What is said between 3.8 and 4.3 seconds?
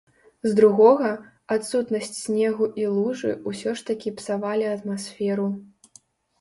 такі